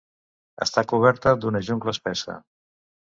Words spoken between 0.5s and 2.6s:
Està coberta d'una jungla espessa.